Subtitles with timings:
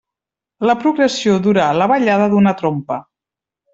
[0.69, 2.99] La progressió durà la ballada d'una trompa.